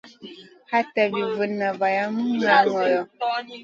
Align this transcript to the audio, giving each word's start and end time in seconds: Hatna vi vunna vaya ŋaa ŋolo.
Hatna 0.71 1.03
vi 1.13 1.21
vunna 1.35 1.67
vaya 1.79 2.03
ŋaa 2.41 2.61
ŋolo. 2.71 3.01